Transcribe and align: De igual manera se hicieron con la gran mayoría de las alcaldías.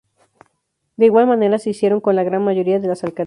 De 0.97 1.05
igual 1.05 1.27
manera 1.27 1.59
se 1.59 1.69
hicieron 1.69 2.01
con 2.01 2.15
la 2.15 2.23
gran 2.23 2.43
mayoría 2.43 2.79
de 2.79 2.87
las 2.87 3.03
alcaldías. 3.03 3.19